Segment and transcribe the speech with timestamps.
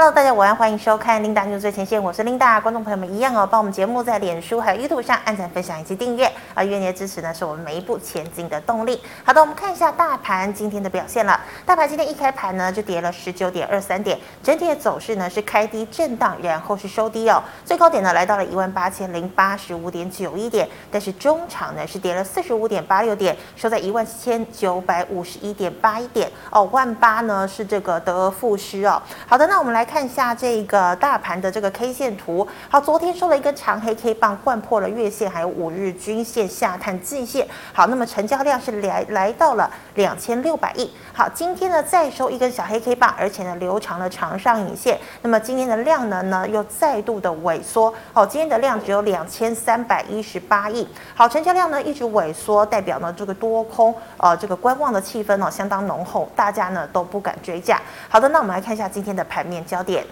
[0.00, 2.58] Hello，大家晚安，欢迎收看 Linda News 最前线，我是 Linda。
[2.62, 8.98] 观众朋友们一样哦，帮我们节目在脸书还有 YouTube 上按赞、分享以及订阅啊，愿你的支持呢是我们每一步前进的动力。
[9.24, 11.38] 好的，我们看一下大盘今天的表现了。
[11.66, 17.42] 大盘今天一开盘呢就跌了十九点二三点，整体的走势呢是开低震荡，然后是收低哦。
[17.66, 26.62] 最高点呢来到了一万八千零八十五点九一点，但是中场呢是跌了四十五点八六点，收在一万七千九百五十一点八一点哦。
[26.72, 29.02] 万八呢是这个得而复失哦。
[29.26, 29.86] 好的，那我们来。
[29.90, 50.86] 看一下这个大盘的这个 K 线图，好，昨天收了一根长黑 K 棒，掼破了月线，还有五日均线下探季线，好，那么成交量是来来到了两千六百亿，好，今天呢再收一根小黑 K 棒，而且呢留长了长上影线，那么今天的量能呢又再度的萎缩，好，今天的量只有两千三百一十八亿，
[51.16, 59.64] 好，成交量呢一直萎缩，代表呢这个多空呃这个观望的气氛呢相当浓厚，大家呢都不敢追价，好的，那我们来看一下今天的盘面。
[59.70, 60.04] 焦点。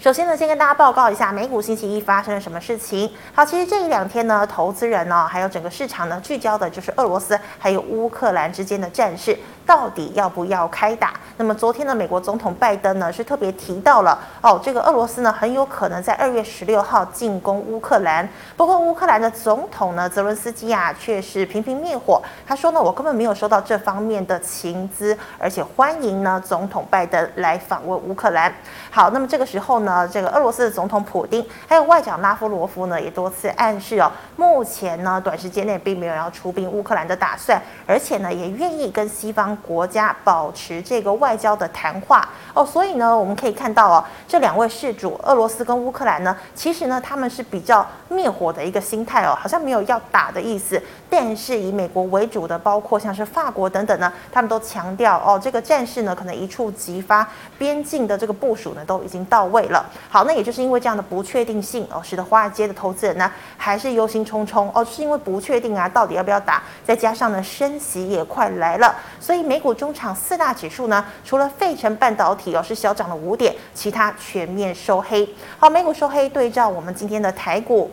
[0.00, 3.10] 首先呢，先跟大家报告一下美股星期一发生了什么事情。
[3.32, 9.38] 好，其实这一两天呢，投资人呢，还有整个市场呢，聚焦的就是俄罗斯还有乌克兰之间的战事。
[9.66, 11.14] 到底要不要开打？
[11.36, 18.28] 那么昨天的美国总统拜登呢，是特别提到了哦，这个俄罗斯呢很有可能在二月十六号进攻乌克兰。
[18.56, 22.22] 不过乌克兰的总统呢，泽伦斯基啊，却是频频灭火。
[22.46, 28.52] 他说呢，我根本没有收到这方面的情资，而且欢迎呢总统拜登来访问乌克兰。
[28.90, 39.53] 好，那么这个时候呢，这个俄罗斯的总统普丁还有外长拉夫罗夫呢，也多次暗示哦，目前呢短时间内并没有要出兵乌克兰的打算，而且呢也愿意跟西方。
[39.56, 50.82] 国家保持这个外交的谈话哦，所以呢，我们可以看到哦，这两位事主，俄罗斯跟乌克兰呢，其实呢，他们是比较灭火的一个心态哦，好像没有要打的意思。
[51.16, 57.26] 但是以美国为主的，包括像是法国等等呢，他们都强调哦，这个战事呢，可能一触即发，
[57.56, 59.88] 边境的这个部署呢，都已经到位了。
[60.08, 66.60] 好，那也就是因为这样的不确定性哦，使得华尔街的投资人呢，还是忧心忡忡哦，是因为不确定啊，到底要不要打？
[66.84, 75.28] 再加上呢，升息也快来了，所以美股中场四大指数呢，除了费城半导体哦是小涨了五点，其他全面收黑。
[75.60, 77.88] 好，美股收黑，对照我们今天的台股。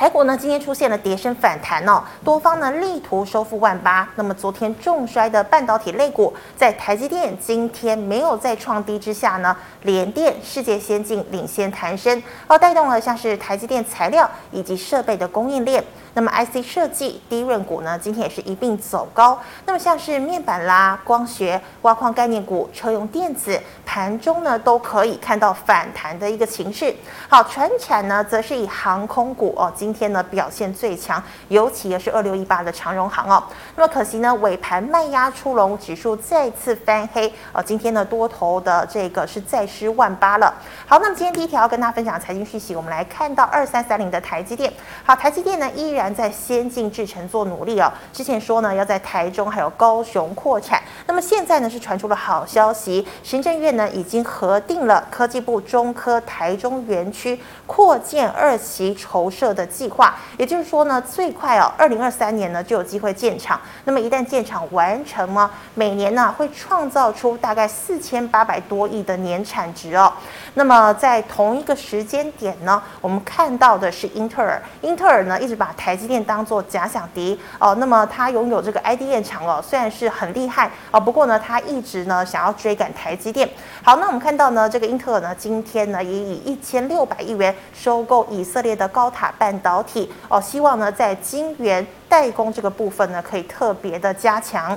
[0.00, 4.08] 台股呢，今天出现了跌升反弹哦，多方呢力图收复万八。
[4.14, 15.84] 那么昨天重摔的半导体类股，在台积电今天没有再创低之下呢，联电、世界先进领先弹升，而带动了像是台积电材料以及设备的供应链。
[16.12, 19.38] 那么 IC 设计、低润股呢，今天也是一并走高。
[19.66, 26.92] 那么像是面板啦、光学、挖矿概念股、车用电子，盘中呢都可以看到反弹的一个情势。
[27.28, 33.42] 好，传产呢则是以航空股哦，今今天呢表现最强，尤其也是二六一八的长荣行哦。
[33.74, 37.60] 那么可惜呢，尾盘卖压出笼，指数再次翻黑呃。
[37.60, 40.54] 今天呢多头的这个是再失万八了。
[40.86, 44.72] 好，那么今天第一条要跟大家分享财经讯息，我们来看到二三三零的台积电。
[45.04, 45.90] 好，台积电呢依。
[45.90, 47.92] 然在先进制程做努力哦。
[48.12, 63.58] 之前说呢，要在台中还有高雄扩产，那么现在呢是传出了好消息，行政院呢已经核定了科技部中科台中园区扩建二期筹设的计划，也就是说呢，最快哦，二零二三年呢就有机会建厂。
[63.84, 70.12] 那么一旦建厂完成呢，每年呢会创造出大概四千八百多亿的年产值哦。
[70.54, 77.74] 那么在同一个时间点呢，我们看到的是英特尔，英特尔呢一直把台积电当做假想敌哦。
[77.76, 83.48] 那么它拥有这个 IDM 厂哦，虽然是很厉害哦，不过呢，它一直呢想要追赶台积电。
[83.82, 94.76] 好，那我们看到呢，这个英特尔呢今天呢也以一千六百亿元收购以色列的高塔半导体哦，希望呢在晶圆代工这个部分呢可以特别的加强。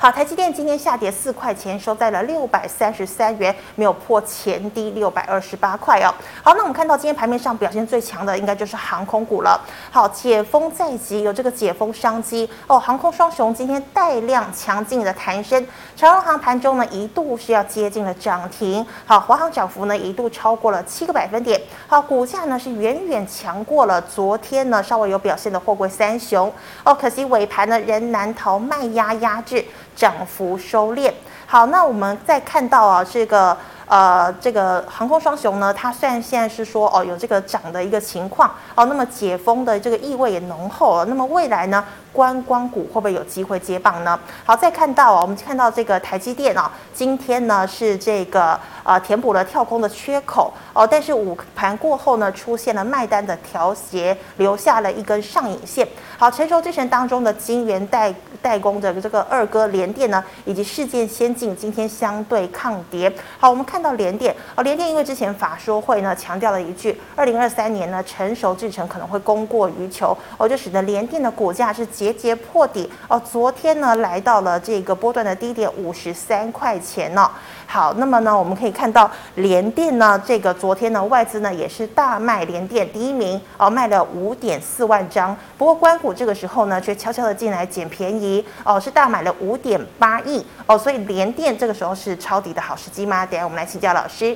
[0.00, 6.14] 好，台积电今天下跌四块钱，收在了六百三十三元，没有破前低六百二十八块哦。
[6.40, 9.60] 好，那我们看到今天盘面上表现最强的应该就是航空股了。
[9.90, 12.78] 好，解封在即，有这个解封商机哦。
[12.78, 15.66] 航空双雄今天带量强劲的弹升，
[15.96, 18.86] 长荣航盘中呢一度是要接近了涨停。
[19.04, 21.60] 好，华航涨幅呢一度超过了七个百分点。
[21.88, 26.52] 好，股价呢是远远强过了昨天呢稍微有表现的货柜三雄
[26.84, 26.94] 哦。
[26.94, 29.64] 可惜尾盘呢仍难逃卖压压制。
[29.98, 31.12] 涨幅收敛。
[31.44, 33.56] 好，那我们再看到啊，这个
[33.86, 41.06] 呃，这个航空双雄呢，它虽然现在是说哦有这个涨的一个情况哦，那么解封的这个意味也浓厚了。
[41.06, 44.20] 那么未来呢，观光股会不会有机会接棒呢？
[44.44, 55.88] 好，再看到啊，我们看到这个台积电啊，今天呢是这个呃填补了跳空的缺口哦，但是午盘过后呢，出现了卖单的调节，留下了一根上影线。
[56.18, 58.12] 好，成熟之神当中的金圆代
[58.42, 63.12] 代工的这个二哥联电呢，以及世界先进今天相对抗跌。
[63.38, 77.30] 好，我们看到联电哦，联电因为之前法说会呢强调了一句，二零二三年呢成熟制程可能会供过于求，哦，就使得联电的股价是节节破底哦，昨天呢来到了这个波段的低点五十三块钱呢、哦。
[77.70, 93.26] 好，那么呢我们可以看到联电呢这个昨天呢外资呢也是大卖联电第一名哦，卖了五点四万张，不过关谷这个时候呢却悄悄的进来捡便宜哦，是大买了五点八亿哦，所以联电这个时候是抄底的好时机吗？
[93.26, 94.34] 等下我们来请教老师。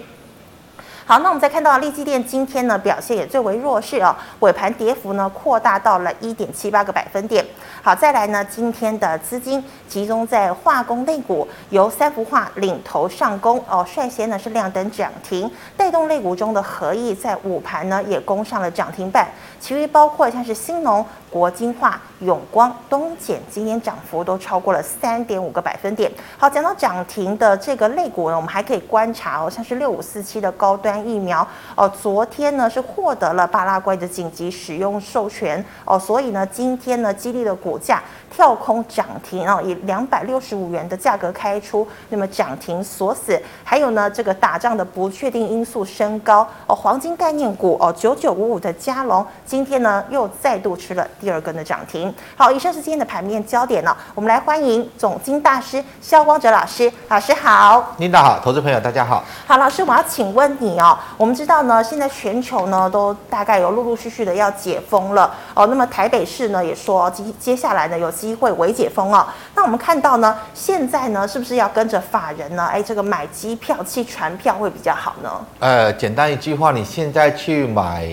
[1.04, 7.44] 好，那我们再看到利基电今天呢表现也最为弱势哦，尾盘跌幅呢扩大到了一点七八个百分点。
[7.82, 19.28] 好，再来呢，今天的资金集中在化工类股，由三幅化领头上攻哦，率先呢是亮灯涨停，带动类股中的合意在午盘呢也攻上了涨停板，
[19.58, 21.04] 其余包括像是新农。
[21.32, 26.12] 国晶化、永光、东碱今天涨幅都超过了三点五个百分点。
[26.36, 43.40] 好，讲到涨停的这个类股呢，我们还可以观察哦，像是六五四七的高端疫苗哦，昨天呢是获得了巴拉圭的紧急使用授权哦，所以呢今天呢激励的股价跳空涨停哦，以两百六十五元的价格开出，那么涨停锁死。
[43.64, 51.08] 还有呢这个打仗的不确定因素升高哦，黄金概念股哦九九五五的佳龙今天呢又再度吃了。
[51.22, 53.96] 第二根的涨停，好，以上是今天的盘面焦点了。
[54.12, 59.22] 我们来欢迎总经大师肖光哲老师，老师好，领导好，投资朋友大家好。
[59.46, 69.24] 好，老师，我要请问你哦，我们知道呢，现在全球呢都大概有陆陆续续的要解封了哦，那么台北市呢也说接接下来呢有机会微解封哦。
[69.54, 72.66] 那我们看到呢，现在呢是不是要跟着法人呢？
[72.66, 75.30] 哎，这个买机票、去船票会比较好呢？
[75.60, 78.08] 呃，简单一句话，你现在去买。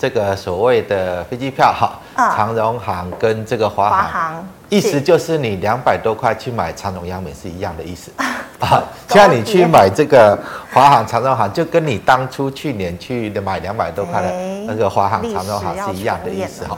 [0.00, 8.10] 这个所谓的飞机票哈，长荣行跟这个华航，华航意思就是你两百多块去买长荣、央美是一样的意思
[8.60, 8.82] 啊。
[9.08, 10.38] 像你去买这个
[10.72, 14.32] 华航、长荣行，就跟你当初去年去买两百多块的
[14.66, 16.76] 那个华航、长荣行是一样的意思哈。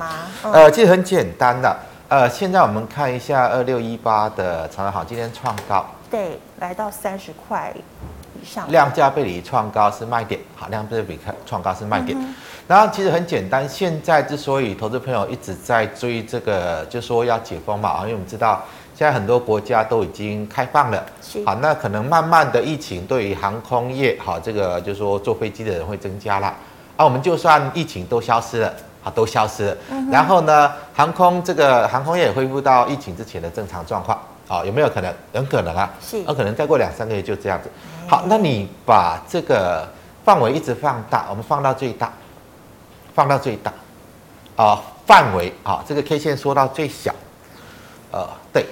[0.52, 1.74] 呃，其实很简单的。
[2.08, 7.72] 呃，现在我们看一下二六一八的长荣行今天创高，对，来到三十块。
[8.68, 12.16] 量价背离创高是卖点，好，量价背离创高是卖点。
[12.20, 12.34] 嗯、
[12.66, 18.62] 然后其实很简单，现在之所以投资朋友一直在追这个，就说要解封嘛，因为我们知道
[18.94, 21.04] 现在很多国家都已经开放了，
[21.44, 26.54] 好，那可能慢慢的疫情对于航空业，好，这个就是说坐飞机的人会增加了，
[26.96, 34.18] 啊，我们就算疫情都消失了，啊，都消失了，嗯、然后呢，航空这个航空业也恢复到疫情之前的正常状况。
[34.50, 35.14] 好，有没有可能？
[35.32, 37.70] 很可能啊，是，有可能再过两三个月就这样子。
[38.08, 39.88] 好，那你把这个
[40.24, 42.12] 范围一直放大，我们放到最大，
[43.14, 43.72] 放到最大，
[44.56, 47.14] 啊，范围啊，这个 K 线缩到最小，
[48.10, 48.66] 呃，对，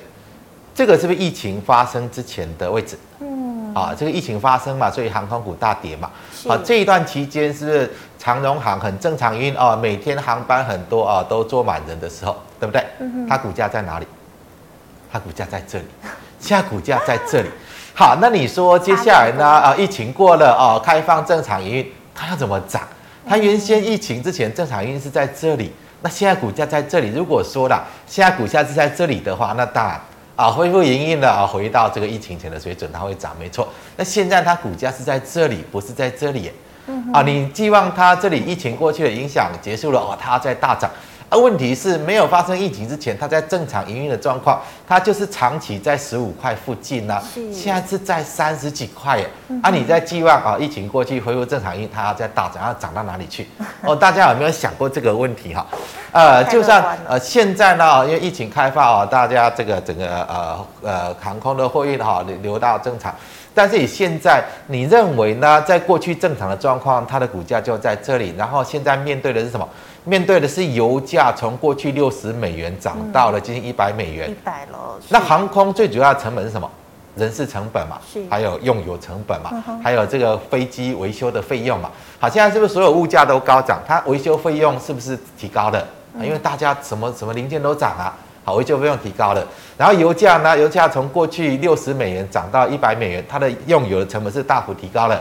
[0.75, 2.99] 这个是不是疫情发生之前的位置？
[3.21, 6.11] 嗯，啊，这个疫情发生嘛，所以航空股大跌嘛。
[6.49, 12.85] 啊，这一段期间是不是长荣航很正常，因为哦，每天航班很多啊，都坐满人的时候，对不对？
[13.29, 14.07] 它股价在哪里？
[15.11, 15.85] 它股价在这里，
[16.41, 17.49] 现在股价在这里。
[17.95, 19.45] 好，那你说接下来呢？
[19.45, 22.83] 啊，疫情过了哦，开放正常营运，它要怎么涨？
[23.29, 27.09] 它原先疫情之前正常营运是在这里，那现在股价在这里。
[27.09, 30.01] 如果说了现在股价是在这里的话，那当然
[30.37, 33.69] 啊，恢复营运了啊，回到这个疫情前的水准，它会涨，没错。
[33.97, 36.53] 那现在它股价是在这里，不是在这里。
[37.13, 40.89] 啊，你寄望它这里疫情过去的影响结束了哦，它要再大涨。
[41.31, 47.23] 而问题是没有发生疫情之前，它在正常营运的状况，它就是长期在十五块附近呢、啊。
[47.53, 49.29] 现在是在三十几块耶。
[49.63, 53.47] 啊，你在寄望啊，疫情过去恢复正常营运，它要再大涨，要涨到哪里去？
[53.83, 55.67] 哦，大家有没有想过这个问题哈？
[56.13, 63.15] 呃，就算呃现在呢，因为疫情开放啊，大家这个整个呃呃航空的货运哈流流到正常，
[63.59, 65.61] 但是你现在你认为呢？
[65.63, 69.69] 在过去正常的状况，它的股价就在这里，然后现在面对的是什么？
[70.05, 74.97] 面对的是油价从过去六十美元涨到了接近一百美元，一百了。
[75.09, 76.71] 那航空最主要的成本是什么？
[77.17, 77.99] 人事成本嘛，
[78.31, 79.51] 还有用油成本嘛，
[79.83, 81.91] 还有这个飞机维修的费用嘛。
[82.21, 83.81] 好，现在是不是所有物价都高涨？
[83.85, 85.85] 它维修费用是不是提高的？
[86.23, 88.15] 因为大家什么什么零件都涨啊，
[88.49, 89.47] 好，维修费用提高了。
[89.77, 90.57] 然后油价呢？
[90.57, 95.21] 油价从过去六十美元涨到一百美元，它的用油的成本是大幅提高了。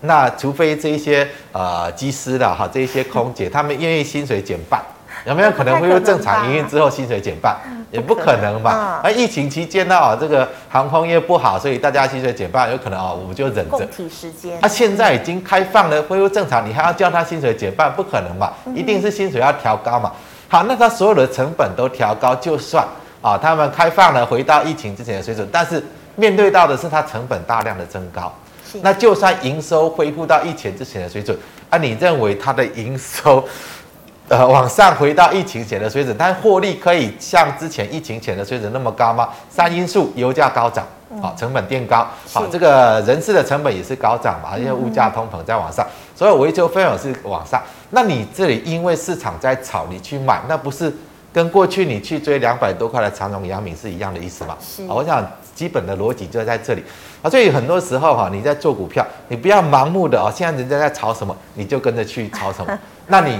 [0.00, 4.80] 那除非这一些呃机师的哈，这一些空姐， 他们愿意薪水减半，
[5.26, 7.54] 有没有可能会正常营运之后薪水减半？
[7.90, 9.02] 也不可能吧？
[9.04, 13.84] 而疫情期间呢，啊，这个航空业不好，所以大家薪水减半，有可能啊，我们就忍着。
[13.94, 14.58] 体时间。
[14.62, 17.92] 他现在已经开放了，恢复正常，你还要叫他薪水减半？
[17.92, 18.50] 不可能嘛？
[18.74, 20.10] 一定是薪水要调高嘛？
[20.52, 22.86] 好，那它所有的成本都调高，就算
[23.22, 25.82] 啊，他们开放了回到疫情之前的水准，但是
[26.14, 28.30] 面对到的是它成本大量的增高。
[28.70, 31.34] 是那就算营收恢复到疫情之前的水准，
[31.70, 33.42] 啊，你认为它的营收？
[34.28, 39.30] 呃，往上回到疫情前的水准，但获利可以像之前疫情前的水准那么高吗？
[39.48, 40.86] 三因素：油价高涨，
[41.22, 47.58] 好，成本垫高，好，这个人事的成本也是高涨嘛，因为物价通膨在往上，所以维修费用是往上。
[47.94, 50.92] 那你这里因为市场在炒，你去买，那不是
[51.32, 54.56] 跟过去你去追两百多块的长荣、阳明是一样的意思吗？
[54.60, 56.82] 是，我想基本的逻辑就在这里
[57.22, 57.28] 啊。
[57.28, 63.38] 所以很多时候哈，你在做股票，你不要盲目的哦，现在人家在炒什么，你就跟着去炒什么， 那你。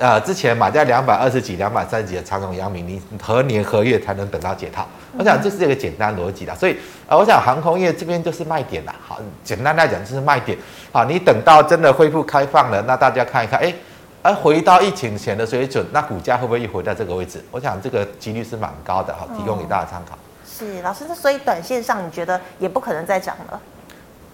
[0.00, 4.86] 呃，之前买在两百二十几、两百三十几的长荣、阳明，你何年何月才能等到解套？
[5.18, 6.76] 我想这是一个简单逻辑的，所以
[7.08, 8.94] 啊，我想航空业这边就是卖点了。
[9.04, 10.56] 好，简单来讲就是卖点。
[10.92, 13.74] 好，你等到真的恢复开放了，那大家看一看，哎，
[14.22, 17.42] 而回到疫情前的水准，那股价会不会又回到这个位置？
[17.50, 20.18] 我想这个几率是蛮高的，好，提供给大家参考。
[20.46, 23.60] 是老师，那所以短线上你觉得也不可能再涨了？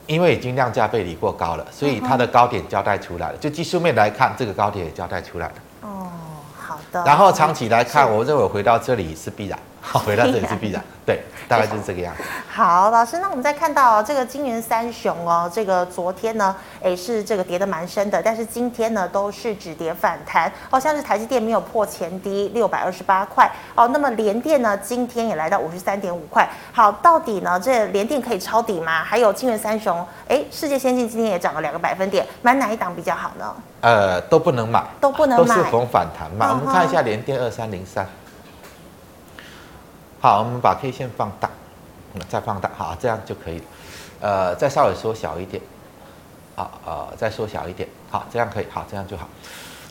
[0.06, 3.36] 因为已经量价背离过高了，所以它的高点交代出来了。
[3.38, 5.54] 就技术面来看，这个高点也交代出来了。
[5.82, 6.08] 哦，
[6.58, 7.02] 好的。
[7.04, 9.58] 然后长期来看，我认为回到这里是必然。
[9.86, 10.82] 好，回到这里是必然。
[11.06, 12.22] 对，大概就是这个样子。
[12.50, 23.86] 好，老师，那我们再看到这个晶圆三雄哦，这个昨天呢，诶是这个跌的蛮深的，但是今天呢都是止跌反弹，哦像是台积电没有破前低六百二十八块哦。
[23.88, 26.48] 那么联电呢，今天也来到五十三点五块。
[26.72, 29.04] 好，到底呢这联电可以抄底吗？
[29.04, 33.54] 还有晶圆三雄，诶，世界先进今天也涨了两个百分点，买哪一档比较好呢？
[33.82, 36.46] 呃，都不能买，都不能买，都是逢反弹嘛。
[36.46, 38.08] Uh huh、我们看一下联电二三零三。
[40.24, 41.50] 好，我们把 K 线放大，
[42.30, 43.64] 再放大，好，这样就可以了。
[44.22, 45.62] 呃，再稍微缩小一点，
[46.56, 49.28] 好，呃，再缩小一点，好，这样可以，好，这样就好。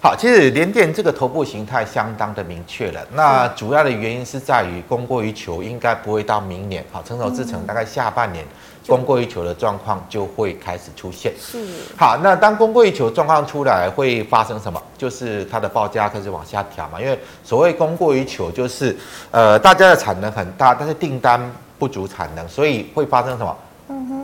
[0.01, 3.05] 好，其实连电这个头部形态相当的明确了。
[3.11, 6.83] 那主要的原因是在于供过于求，应该不会到明年。
[6.91, 8.43] 好，成熟制成大概下半年。
[8.87, 11.33] 供过于求的状况就会开始出现。
[11.39, 11.65] 是。
[11.97, 14.81] 好，那当供过于求状况出来，会发生什么？
[14.97, 16.99] 就是它的报价开始往下调嘛。
[16.99, 18.95] 因为所谓供过于求，就是
[19.31, 21.39] 呃大家的产能很大，但是订单
[21.79, 23.55] 不足产能，所以会发生什么？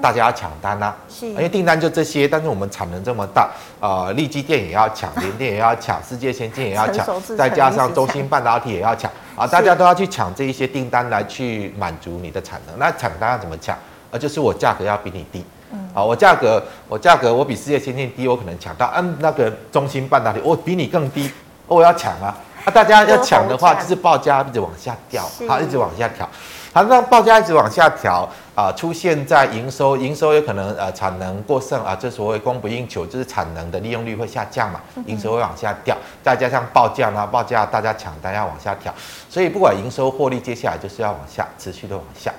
[0.02, 0.98] 大家要抢单呐、啊。
[1.10, 1.28] 是。
[1.28, 3.50] 因为订单就这些，但是我们产能这么大，
[3.80, 12.80] 呃，力积电也要抢， 联电也要抢，世界先进也要抢，再加上中芯半导体也要抢啊，大家都要去抢这一些订单来去满足你的产能。
[12.80, 13.78] 那抢单要怎么抢？
[14.12, 21.32] 啊，就是我价格要比你低，嗯，啊，我价格，我价格，我比世界先进低，我可能抢到，嗯，那个中芯半导体，我比你更低，
[21.68, 22.36] 我要抢啊，
[22.66, 26.28] 啊，大家要抢的话，就是报价一直往下掉，好，一直往下调。
[26.72, 38.94] 好，那报价一直往下调啊，出现在营收，营收有可能呃产能过剩啊，这所谓供不应求，就是产能的利用率会下降嘛，营收会往下掉，再加上报价呢，报价大家抢大家往下调，
[39.28, 42.32] 所以不管营收获利，接下来就是要往下持续的往下。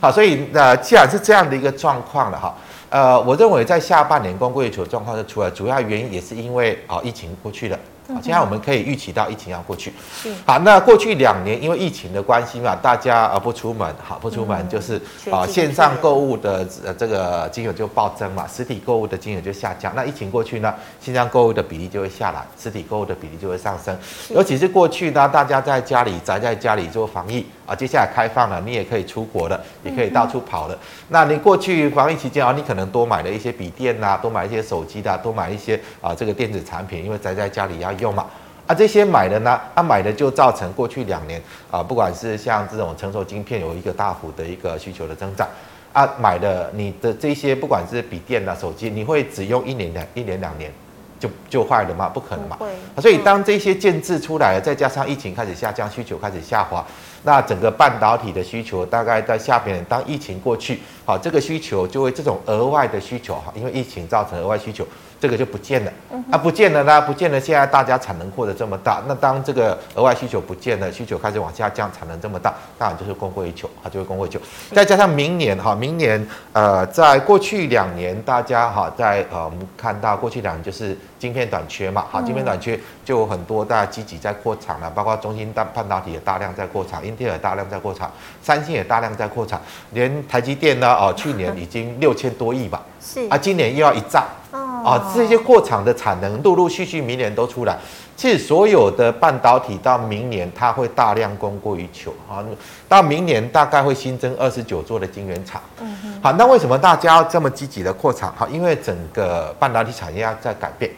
[0.00, 2.54] 好，所以呃既然是这样的一个状况了哈，
[2.90, 7.78] 呃，我认为在下半年供过于求状况就出来，主要原因也是因为啊疫情过去了。
[8.22, 10.58] 现在我们可以预期到疫情要过去，是好。
[10.60, 15.00] 那过去两年因为疫情的关系嘛，大家啊不出门，好不出门就是
[15.30, 19.92] 啊线上购物的呃这个金额就暴增嘛，实体购物的金额就下降。
[19.94, 23.94] 那疫情过去呢，线上购物的比例就会下来，实体购物的比例就会上升。
[24.30, 30.78] 尤其是过去呢，大家在家里宅在家里做防疫啊，接下来开放了，你也可以出国了，也可以到处跑了。
[31.08, 37.97] 那你过去防疫期间啊，你可能多买了一些笔电呐，多买一些手机的，多买一些啊这个电子产品，因为宅在家里要。
[37.98, 38.26] 用嘛
[38.66, 41.40] 啊，这些买的呢，啊买的就造成过去两年
[41.70, 45.48] 啊，不管是像这种成熟晶片有一个大幅的一个需求的增长
[45.94, 50.70] 啊，买的你的这些不管是笔电啊、手机，你会只用一年两一年两年
[51.18, 52.10] 就就坏了吗？
[52.10, 52.56] 不可能嘛。
[52.58, 52.68] 会。
[53.00, 56.84] 所以当这些建制出来了，再加上疫情开始下降，需求开始下滑，
[57.22, 60.78] 那整个半导体的需求大概在下边，当疫情过去，
[61.08, 64.86] 好，这个需求就会这种额外的需求哈，因为疫情造成额外需求。
[65.20, 65.92] 这个就不见了，
[66.30, 67.40] 啊，不见了呢，不见了。
[67.40, 74.38] 现在大家产能扩得这么大，那当这个额外需求不见了，需求开始往下降，产能这么大，当然就是供过于求，它就会供过于求。
[74.72, 88.08] 再加上明年哈，明年呃，在过去两年，大家哈，在呃，我们看到过去两年就是晶片短缺嘛，好，晶片短缺就有很多大家积极在扩产了，包括中芯半导体也大量在扩产，英特尔大量在扩产，
[88.40, 89.60] 三星也大量在扩产，
[89.90, 94.24] 连台积电呢，哦，去年已经六千多亿吧，是啊，今年又要一兆。
[94.50, 97.76] 啊，这些扩厂的产能陆陆续续明年都出来，
[98.16, 102.42] 其实所有的半导体到明年它会大量供过于求啊，
[102.88, 105.60] 到明年大概会新增二十九座的晶圆厂。
[105.80, 106.20] 嗯哼。
[106.22, 108.32] 好，那为什么大家要这么积极的扩厂？
[108.36, 110.90] 好，因为整个半导体产业要在改变。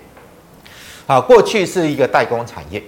[1.07, 2.81] 好，过去是一个代工产业。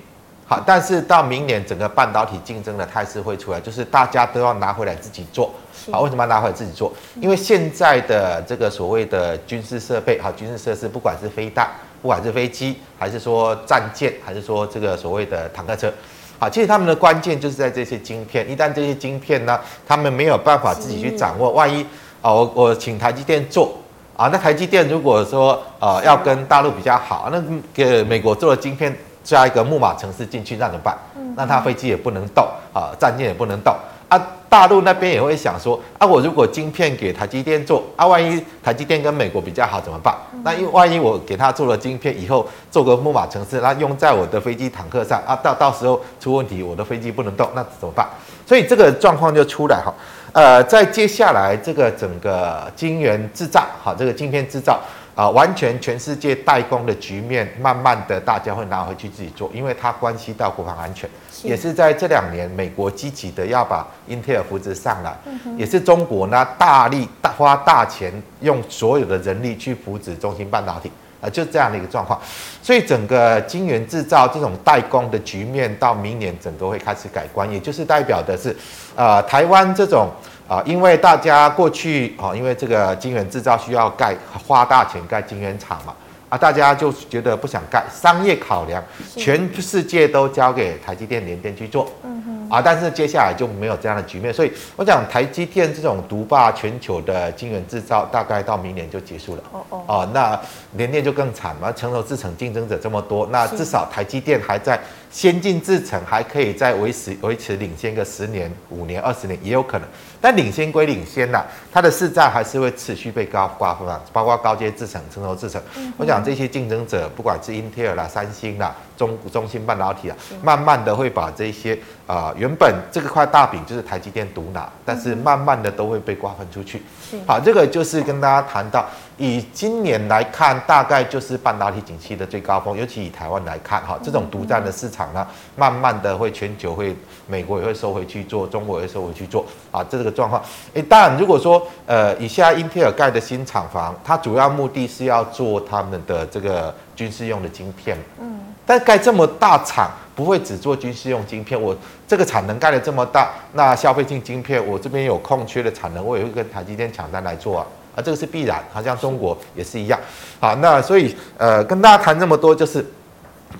[0.46, 5.50] 好，但是到明年整个半导体竞争的态势会出来，就是大家都要拿回来自己做。
[5.90, 6.92] 好，为什么要拿回来自己做？
[7.20, 11.68] 因为现在的这个所谓的军事设备，好，军事设施，不管是飞弹，
[12.00, 15.92] 不管是飞机，还是说战舰，还是说这个所谓的坦克车，
[16.38, 18.48] 好，其实他们的关键就是在这些晶片。
[18.50, 21.82] 一旦这些晶片呢，他们没有办法自己去掌握，万一
[22.20, 23.72] 啊，我我请台积电做
[24.16, 30.96] 啊，那台积电如果说呃要跟大陆比较好，那给美国做的晶片加一个木马城市进去，那怎么办？
[31.34, 33.74] 那他飞机也不能动啊，战舰也不能动。
[34.12, 40.14] 啊，大陆那边也会想说，啊，我如果晶片给台积电做，啊，万一台积电跟美国比较好怎么办？
[40.44, 48.06] 那因为万一我给他做了晶片以后，做个木马城市，那用在我的飞机、坦克上，啊，到到时候出问题，我的飞机不能动，那怎么办？
[48.46, 49.90] 所以这个状况就出来哈。
[50.34, 54.78] 呃，在接下来这个整个晶圆制造，好，这个晶片制造。
[55.14, 61.46] 啊，完全全世界代工的局面，慢慢的大家会拿回去自己做，因为它关系到国防安全，是。
[61.46, 70.90] 也是在这两年，美国积极的要把英特尔扶植上来，嗯、也是中国呢大力大花大钱，用所有的人力去扶植中芯半导体，
[71.20, 72.18] 啊，就这样的一个状况，
[72.62, 78.56] 所以整个晶圆制造这种代工的局面，到明年整个会开始改观，也就是代表的是，
[78.96, 80.08] 呃，台湾这种。
[80.52, 84.14] 啊，因为大家过去啊，因为这个晶圆制造需要盖
[84.46, 85.94] 花大钱盖晶圆厂嘛，
[86.28, 88.84] 啊，大家就觉得不想盖，商业考量，
[89.16, 91.90] 全世界都交给台积电、联电去做。
[92.04, 92.48] 嗯哼。
[92.50, 99.42] 啊，但是接下来就没有这样的局面，所以我讲台积电这种独霸全球的晶圆制造，大概到明年就结束了。
[99.52, 99.84] 哦哦。
[99.88, 100.38] 啊，那
[100.72, 104.78] 联电就更惨嘛，成熟制程竞争者这么多，那至少台积电还在。
[105.12, 109.86] 先进制程还可以再维持维持领先个十年、五年、二十年也有可能，
[110.22, 115.60] 但领先归领先呐，它的市占还是会持续被高瓜分啊，包括高阶制程、成熟制程。
[115.98, 126.82] 我想这些竞争者，不管是英特尔啦、三星啦、中中芯半导体啊，慢慢的会把这些啊原本这个块大饼就是台积电独拿，但是慢慢的都会被瓜分出去。
[127.26, 128.86] 好，这个就是跟大家谈到。
[129.22, 136.92] 以今年来看，大概就是半导体景气的最高峰，尤其以台湾来看，哈，这种独占的市场呢，慢慢的会全球会，
[137.28, 140.42] 美国也会收回去做，中国也会收回去做，啊，这个状况。
[140.74, 151.76] 诶，当然，如果说，呃，以下英特尔盖的新厂房，它主要目的是要做他们的这个军事用的晶片，嗯，但盖这么大厂，不会只做军事用晶片，我
[152.08, 157.66] 这个产能盖的这么大，那消费性晶片，我这边有空缺的产能，我也会跟台积电抢单来做啊。
[157.94, 160.00] 啊，这个是必然，好像中国也是一样。
[160.40, 162.84] 好，那所以呃，跟大家谈这么多，就是，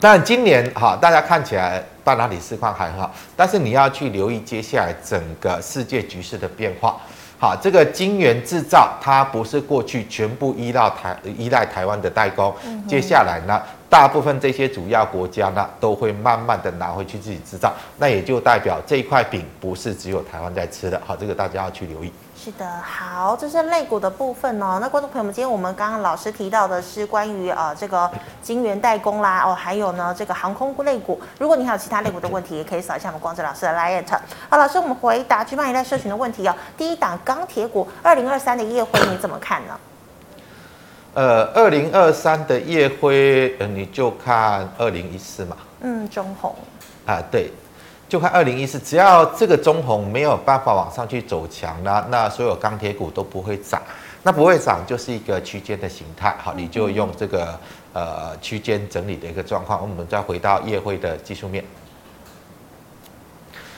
[0.01, 6.97] 但今年哈，大家看起来半导体市况还很好，但是你要去留意接下来整个世界局势的变化。
[7.39, 12.55] 好，这个晶圆制造它不是过去全部依赖台依赖台湾的代工，
[12.89, 21.01] 接下来呢，大部分这些主要国家呢都会慢慢的拿回去自己制造，那也就代表这一块饼不是只有台湾在吃的。
[21.05, 22.13] 好，这个大家要去留意。
[22.45, 24.79] 是的，好，这是肋骨的部分哦。
[24.81, 28.11] 那观众朋友们，今天我们刚刚老师提到的是关于呃这个
[28.43, 31.21] 晶圆代工啦，哦，还有呢这个航空肋骨。
[31.39, 34.03] 如果你还有其他肋骨的问题，也可以扫一下我们光哲老师的 LINE。
[34.51, 36.53] 好，老师，我们回答聚邦一代社群的问题哦。
[36.77, 39.79] 第一档钢铁股二零二三的夜辉，你怎么看呢？
[41.15, 45.57] 呃，二零二三的夜辉，呃，你就看二零一四嘛。
[45.83, 46.53] 嗯，中红。
[47.07, 47.53] 啊，对。
[48.13, 53.81] 就看二零一四，只要这个中红没有办法往上去走强，那那所有钢铁股都不会涨，
[54.23, 57.59] 那不会涨就是一个区间的形态，好，你就用这个
[57.95, 59.81] 呃区间整理的一个状况。
[59.81, 61.65] 我们再回到夜会的技术面，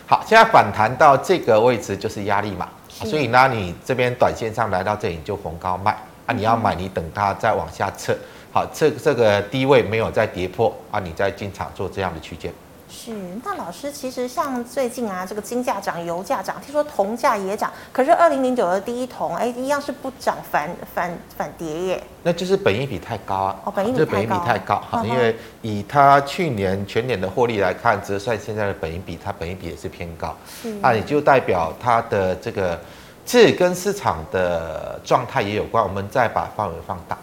[0.08, 8.18] 好，现在反弹到这个位置就是压力嘛，所以呢，你这边短线上来到这里就逢高卖啊，你要买你等它再往下测，
[8.50, 12.52] 好，这这个低位没有再跌破啊，你再进场做这样的区间。
[12.96, 13.10] 是，
[13.42, 22.02] 那老师其实像最近啊，这个金价涨，油价涨，听说铜价也涨，可是二零零九的第一铜，哎，一样是不涨反反反跌耶。
[22.22, 32.80] 那就是本益比太高啊，哦，本益比太高，本益比太高，好，因为以它去年全年的获利来看，折算现在的本益比，它本益比也是偏高，是那也就代表它的这个
[33.26, 35.82] 这跟市场的状态也有关。
[35.82, 37.18] 我们再把范围放大。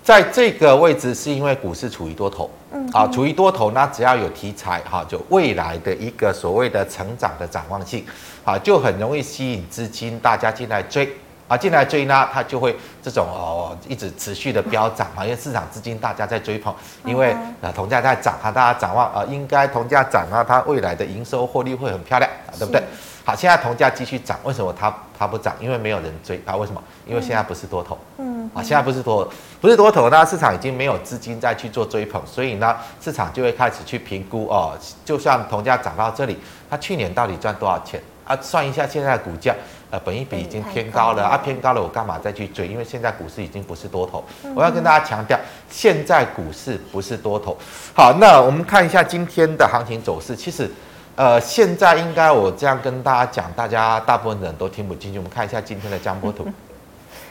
[0.00, 8.04] 在这个位置是因为股市处于多头，嗯，啊，处于多头，呢只要有题材，哈，就未来的一个所谓的成长的展望性，
[8.44, 11.08] 啊，就很容易吸引资金，大家进来追，
[11.48, 22.82] 啊，进来追呢，它就会这种哦，一直持续的飙涨，啊，因为市场资金大家在追捧，因为啊，铜价在涨，啊，大家展望啊，应该铜价涨啊，它未来的营收获利会很漂亮，啊，对不对？
[23.28, 25.54] 好，现在铜价继续涨，为什么它它不涨？
[25.60, 26.82] 因为没有人追，啊，为什么？
[27.06, 28.50] 因为现在不是多头，嗯。
[28.54, 34.72] 啊，现在不是多不是多头，那市场已经没有资金再去做追捧，所以呢，市场就会开始去评估哦，
[35.04, 36.38] 就算铜价涨到这里，
[36.70, 38.34] 它去年到底赚多少钱啊？
[38.40, 39.54] 算一下现在的股价。
[39.90, 42.66] 呃，本益比已经偏高了啊，偏高了，我干嘛再去追？
[42.66, 44.24] 因为现在股市已经不是多头。
[44.54, 45.38] 我要跟大家强调，
[45.68, 47.54] 现在股市不是多头。
[47.94, 50.34] 好，那我们看一下今天的行情走势。
[50.34, 50.70] 其实，
[51.18, 55.18] 呃，现在应该我这样跟大家讲，大家大部分人都听不进去。
[55.18, 56.46] 我们看一下今天的江波图。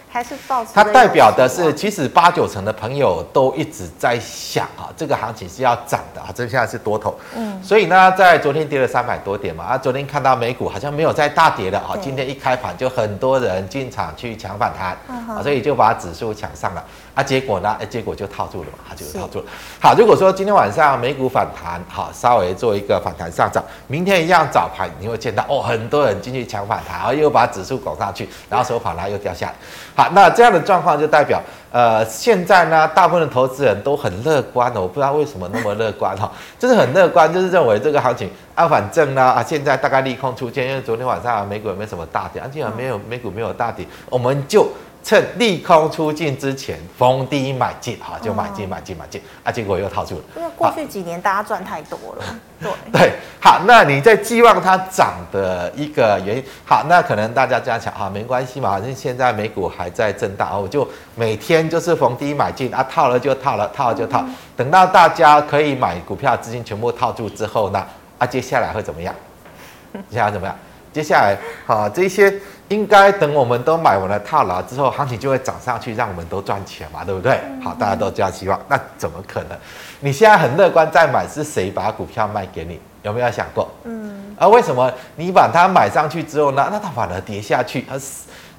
[0.09, 14.97] 还是抱持它代表的是，其实八九成的朋友都一直在想啊，这个行情是要涨的啊，这现在是多头，嗯，所以呢，在昨天跌了三百多点嘛，啊，昨天看到美股好像没有再大跌了啊，今天一开盘就很多人进场去抢反弹，
[15.29, 16.83] 啊，所以就把指数抢上了。
[17.17, 17.75] 啊，结果呢？
[17.79, 19.45] 哎，结果就套住了嘛，它就套住了。
[19.81, 29.55] 好，如果说今天晚上美股反弹，好，稍微做一个反弹上涨，明天一样早盘你会见到哦，很多人进去抢反弹，然后又把指数拱上去，然后收盘它又掉下来。
[29.95, 44.69] 好，那这样的状况就代表，呃，现在呢，大部分的投资人都很乐观的，我不知道为什么那么乐观哈，就是很乐观，就是认为这个行情啊，反正呢啊，现在大概利空出尽，因为昨天晚上美股也没什么大跌，啊，既然没有美股没有大跌，我们就。
[45.07, 50.23] 趁利空出尽之前逢低买进，哈，就买进买进买进啊，结果又套住了。
[50.35, 52.25] 因为过去几年大家赚太多了，
[52.61, 53.13] 对对。
[53.39, 64.25] 好，那你在寄望它涨的一个原因，好，那可能大家这样想，哈，没关系嘛，反正现在美股还在震荡，我就每天就是逢低买进啊，套了就套了，套了就套，
[64.57, 67.81] 等到大家可以买股票资金全部套住之后呢，
[68.17, 69.15] 啊，接下来会怎么样？
[70.09, 70.53] 接下来怎么样？
[70.97, 72.33] 接下来，好，这些。
[72.69, 77.39] 应该等我们都买完了套牢之后，行情就会涨上去，让我们都赚钱嘛，对不对？
[77.63, 79.57] 好，大家都这样希望，那怎么可能？
[80.01, 82.77] 你现在很乐观再买，是谁把股票卖给你？
[83.03, 83.69] 有没有想过？
[83.85, 84.35] 嗯。
[84.37, 86.67] 啊为什么你把它买上去之后呢？
[86.69, 87.85] 那它反而跌下去？
[87.89, 87.97] 而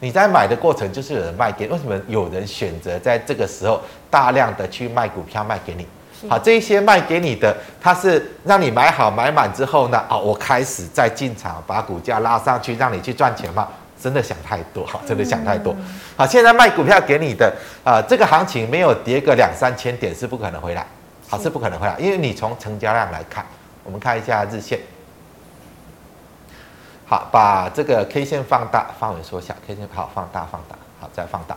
[0.01, 5.87] 你在买的过程就是有人卖给，为什么有人选择在这个时候大量的去卖股票卖给你？
[6.29, 9.99] 好，这一些卖给你的，它是让你买好买满之后呢？
[10.09, 13.69] 啊，我开始再进场把股价拉上去，让你去赚钱嘛。
[14.01, 15.75] 真的想太多，哈，真的想太多。
[16.17, 17.53] 好，现在卖股票给你的，
[17.83, 20.87] 啊，这个行情没有跌个两三千点是不可能回来，
[21.29, 23.45] 好，是不可能回来，因为你从成交量来看，
[23.83, 24.79] 我们看一下日线，
[27.07, 31.57] 好，把这个 K 线放大，范围缩小，K 线好，放大，放大，好，再放大。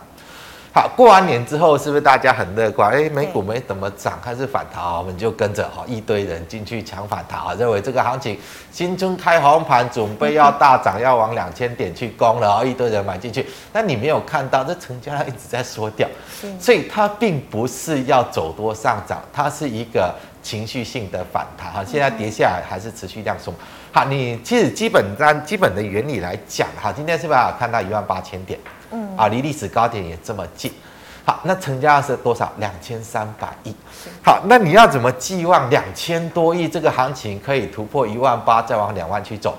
[0.74, 2.90] 好，过完年之后，是不是大家很乐观？
[2.90, 8.38] 哎，美股没怎么涨，开始反弹，我们就跟着哈一堆人进去抢反弹啊，认为这个行情
[8.70, 13.46] 新春开红盘，准备要大涨，要往两千点去攻了啊，一堆人买进去。
[13.70, 16.08] 但你没有看到，这成交量一直在缩掉，
[16.58, 21.84] 所以它并不是要走多上涨，它是一个情绪性的反弹哈。
[21.84, 23.52] 现在跌下来还是持续量缩。
[23.92, 28.58] 好，你其实基本按基本的原理来讲哈，今天是不是看到一万八千点？
[28.94, 30.72] 嗯啊，离历史高点也这么近，
[31.24, 32.52] 好，那成交量是多少？
[32.58, 33.74] 两千三百亿。
[34.24, 39.56] 好，那你要怎么寄望两千多亿这个行情可以突破一万八，再往两万去走？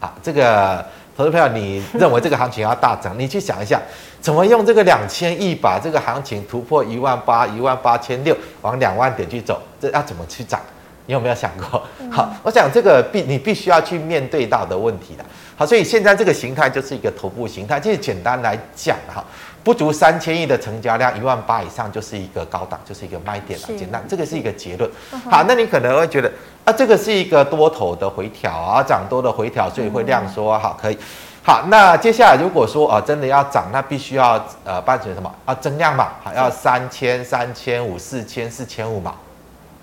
[0.00, 0.84] 啊，这个
[1.16, 3.18] 投资朋友，你认为这个行情要大涨？
[3.18, 3.80] 你去想一下，
[4.20, 9.60] 怎么用这个两千亿把这个行情突破一万八、一万八千六，往两万点去走？
[9.80, 10.60] 这要怎么去涨？
[11.06, 11.82] 你有没有想过？
[12.10, 15.24] 好，我想这个必你必须要去面对到的问题了。
[15.56, 17.80] 好，所以现在这个形态就是一个头部形态。
[17.80, 19.24] 其实简单来讲哈，
[19.64, 23.66] 不足三千亿的成交量，一万八以上就是一个高档，就是一个卖点了。
[23.78, 24.90] 简单，这个是一个结论。
[25.30, 26.30] 好，那你可能会觉得
[26.64, 30.58] 啊，这个是一个多头的回调啊，涨多的回调，所以会量缩。
[30.58, 30.98] 好，可以。
[31.42, 35.54] 好，那接下来如果说啊，真的要涨，那必须要呃伴随什么啊？
[35.54, 39.14] 增量嘛，好，要三千、三千五、四千、四千五嘛。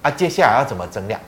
[0.04, 1.20] 啊，接下来要怎么增量？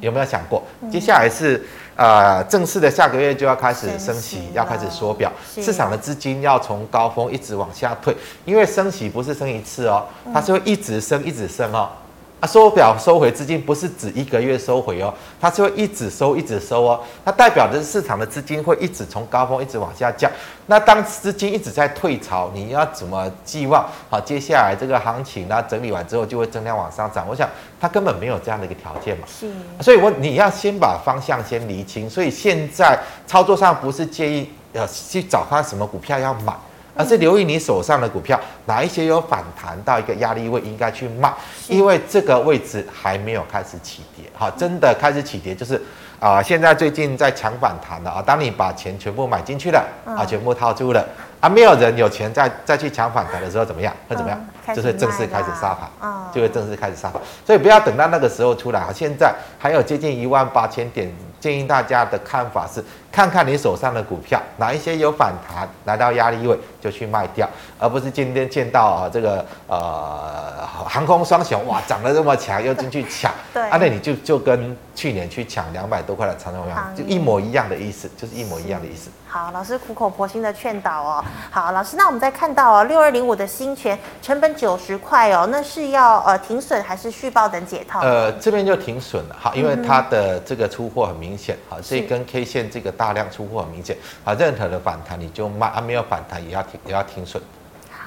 [0.00, 0.62] 有没有想过？
[0.90, 1.62] 接下来是
[1.96, 11.90] 呃正式的下个月就要开始升息，要开始缩表，市场的资金要从高峰一直往下退，因为升息不是升一次哦，它是会一直升，一直升哦。
[12.38, 17.00] 啊，缩表收回资金不是指一个月收回哦，它是会一直收，一直收哦。
[17.24, 20.30] 它代表的是市场的资金会一直从高峰一直往下降。
[20.66, 23.88] 那当资金一直在退潮，你要怎么寄望？
[24.10, 27.26] 好，接下来这个行情呢整理完之后就会增量往上涨。
[27.26, 27.48] 我想
[27.80, 29.24] 它根本没有这样的一个条件嘛。
[29.26, 29.50] 是。
[29.82, 32.08] 所以我你要先把方向先厘清。
[32.10, 36.52] 所以现在操作上不是建议呃去找它什么股票要买。
[36.96, 41.32] 而是留意你手上的股票，哪一些有反弹到一个压力位，应该去卖，
[41.68, 44.24] 因为这个位置还没有开始起跌。
[44.34, 45.80] 好，真的开始起跌，就是
[46.18, 48.22] 啊，现在最近在抢反弹的啊。
[48.24, 51.06] 当你把钱全部买进去了啊，全部套住了
[51.40, 53.94] 啊，没有人有钱再再去抢反弹的时候怎么样？
[54.08, 54.40] 会怎么样？
[54.74, 55.88] 就是正式开始杀盘，
[56.34, 57.20] 就会正式开始杀盘。
[57.46, 62.84] 所以不要等到那个时候出来啊，现在还有接近一万八千点建议大家的看法是，
[63.16, 67.48] 看看你手上的股票哪一些有反弹，来到压力位就去卖掉，
[67.78, 79.08] 而不是今天见到啊这个呃航空双雄哇涨得这么强，又进去抢，对，啊那你就就跟去年去抢两百多块的长荣一样，就一模一样的意思，就是一模一样的意思。
[79.26, 81.24] 好，老师苦口婆心的劝导哦。
[81.50, 88.00] 好，老师，那我们再看到哦，六二零五的新权成本九十块哦，那是要呃停损还是续报等解套？
[88.00, 97.42] 呃，这边就停损了，好，因为它的这个出货很明显，好，这一根 K 线这个大量出货很明显，啊，任何的反弹你就卖，啊没有反弹也要停也要停损。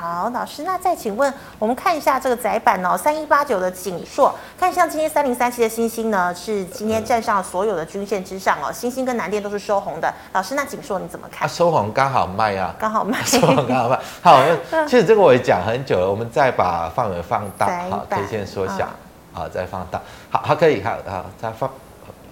[0.01, 10.13] 好，老师，那再请问，我们看一下这个窄板哦，三一八九的景硕，看像今天三零三七的星星呢，是今天站上所有的均线之上哦，星星跟南电都是收红的。
[10.31, 11.45] 老师，那景硕你怎么看？
[11.45, 13.99] 啊，收红刚好卖啊，刚好卖，收红刚好卖。
[14.21, 14.41] 好，
[14.87, 18.87] 其实这个我也讲很久了，我们再把范围放大，好，K 线缩小，
[19.33, 21.69] 好，再放大，好，好，可以，好，好，再放，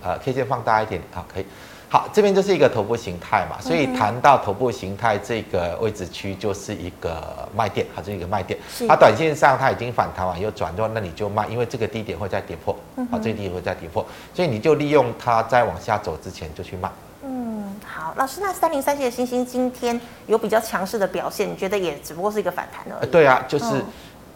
[0.02, 1.46] 呃，K 线放大一点，好，可以。
[1.90, 8.60] 好，这边就是一个头部形态嘛，所以谈到头部形态这个位置区就是一个卖点，好，这是一个卖点。
[8.90, 12.76] 它短线上它已经反弹完又转弱，那你就卖，因为这个低点会再跌破，
[13.10, 16.92] 好，这个低点会再跌破，所以你就利用它在往下走之前就去卖。
[17.24, 23.10] 嗯，好，老师，那三零三七的星星今天有比较强势的表现，你觉得也只不过是一个反弹而已？
[23.10, 23.66] 对啊，就是。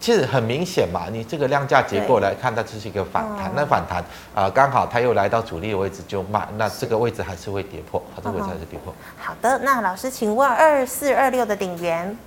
[0.02, 3.52] 其实很明显嘛，你这个量价结构来看，它只是一个反弹。
[3.54, 8.92] 那反弹啊，刚好它又来到主力的位置就卖，那这个位置还是会跌破，它，这个位置还是跌破。
[9.16, 12.18] 好的，那老师，请问二四二六的顶元，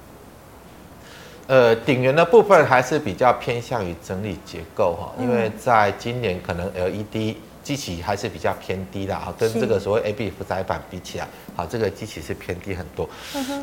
[1.47, 7.35] 呃，顶元的部分还是比较偏向于整理结构哈，因为在今年可能 LED。
[7.65, 13.09] 机器还是比较偏低的啊，跟这个所谓 ABF 载板比起来，好，这个基期是偏低很多。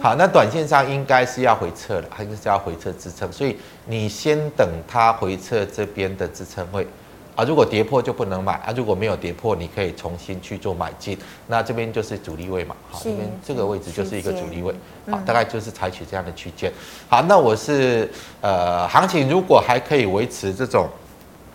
[0.00, 6.86] 好，那短线上应该是要回撤了，还是要回撤支撑，所以你先等它回撤这边的支撑位
[7.34, 11.18] 啊，如果跌破就不能买啊，如果没有跌破，你可以重新去做买进。
[11.46, 14.74] 那这边就是主力位嘛，好，这边这个位置就是一个主力位，
[15.10, 16.72] 好，大概就是采取这样的区间。
[17.08, 20.88] 好，那我是呃，行情如果还可以维持这种。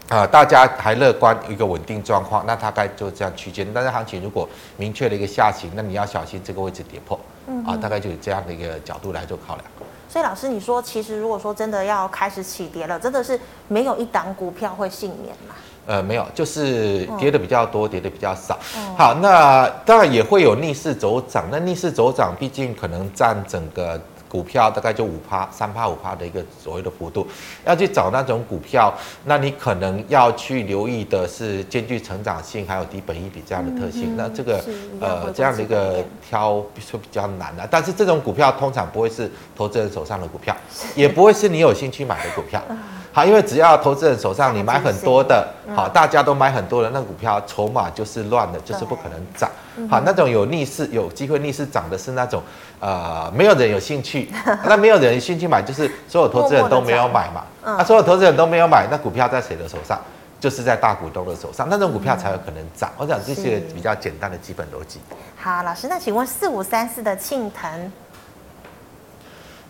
[0.09, 3.67] 啊，大家还乐观一个稳定状况，那大概就这样区间。
[3.73, 7.19] 但是行情如果明确的一个下行，那你要小心这个位置跌破。
[7.47, 9.65] 嗯，啊，大概就是这样的一个角度来做考量。
[10.07, 15.55] 所以老师，你说其实如果说真的要开始起跌了，真的是没有一档股票会幸免吗？
[15.85, 18.57] 呃，没有，就是跌的比较多，跌的比较少。
[18.77, 21.45] 嗯好，那当然也会有逆势走涨。
[21.51, 23.99] 那逆势走涨，毕竟可能占整个。
[24.29, 27.27] 股票大概就五趴、三趴、五趴的一个所谓的幅度，
[27.65, 28.93] 要去找那种股票，
[29.25, 34.15] 那你可能要去留意的是兼具成长性还有低本益比这样的特性。
[34.15, 34.63] 嗯、那这个
[34.99, 40.55] 呃这样的一个挑是比较难的，但是这种股票通常不会是投资人手上的股票，
[40.95, 42.61] 也不会是你有兴趣买的股票。
[43.17, 49.49] 好，因为只要投资人手上你买很多的，好，大家都买很多的，那股票筹码就是乱的，就是不可能涨。
[49.89, 52.43] 好，那种有逆势、有机会逆势涨的是那种，
[52.79, 54.31] 呃，没有人有兴趣，
[54.63, 57.41] 那没有人有兴趣买，就是所有投资人都没有买嘛。
[57.65, 59.99] 那所有投资人都没有买，那股票在谁的手上？
[60.39, 62.91] 就是在大股东的手上，那种股票才有可能涨。
[62.97, 64.99] 我想这些比较简单的基本逻辑。
[65.35, 67.91] 好，老师，那请问四五三四的庆腾。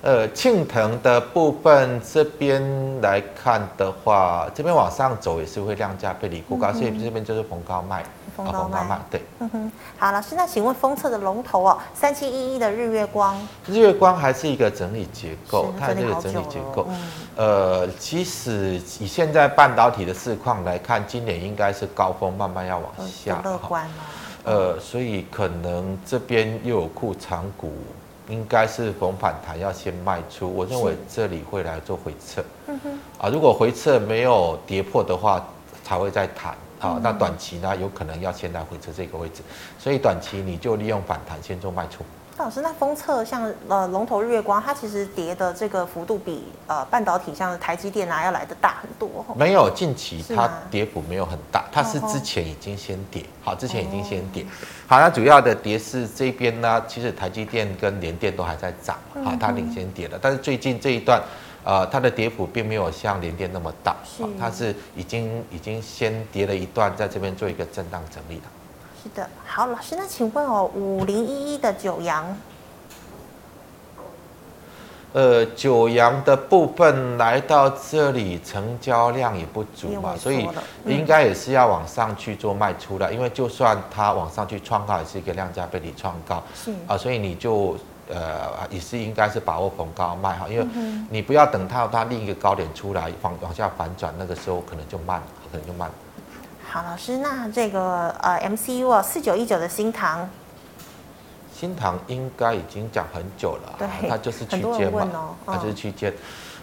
[0.07, 2.63] 呃，庆腾的部分这边
[3.01, 9.21] 来看的话，这边往上走也是会量价背离过高，嗯、所以这边就是逢高卖，逢高卖，逢高卖，对。
[9.39, 23.85] 嗯哼，好，老师，那请问封测的龙头哦，三七一一的日月光，日月光还是一个整理结构，它这个整理结构，嗯、呃，其实以现在半导体的市况来看，今年应该是高峰，慢慢要往下，乐观
[24.45, 27.73] 呃，所以可能这边又有库藏股。
[28.29, 32.43] 应该是逢反弹要先卖出，我认为这里会来做回撤。
[32.67, 35.45] 嗯哼，啊，如果回撤没有跌破的话，
[35.83, 36.55] 才会再弹。
[36.79, 39.41] 啊，那短期呢，有可能要先来回撤这个位置，
[39.79, 42.05] 所以短期你就利用反弹先做卖出。
[42.39, 49.25] 老师，那封测像呃龙头日月光，它其实跌的这个幅度比呃半导体像台积电啊要来的大很多。
[49.35, 54.45] 没有，近期它跌幅没有很大，它是之前已经先跌，好，之前已经先跌。
[54.85, 58.95] 好，那主要的跌势这边呢，其实台积电跟联电都还在涨，
[59.25, 60.19] 好，它领先跌了。
[60.21, 61.19] 但是最近这一段，
[61.63, 68.43] 呃，它的跌幅并没有像联电那么大，好，它是已经已经先跌了一段，在这边做一个震荡整理了。
[69.01, 72.35] 是的，好，老师，那请问哦，五零一一的九阳，
[75.13, 80.47] 呃，九阳的部分来到这里，成交量也不足嘛，所以
[80.85, 86.73] 应该也是要往上去做卖出的，嗯、因为就算它往上去创高，也是一个量价背离创高，是。
[86.87, 87.77] 啊，所以你就
[88.09, 90.67] 呃也是应该是把握逢高卖哈，因为
[91.09, 95.89] 你不要等到它另一个高点出来往往下反转，那个时候可能就慢，可能就慢。
[96.77, 100.29] 好，老师，那这个呃 MCU 啊，四九一九的新塘，
[101.51, 106.13] 新塘应该已经讲很久了，对，它就是区间嘛，哦、它就是区间，